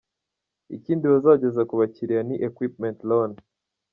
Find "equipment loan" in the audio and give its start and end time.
2.47-3.31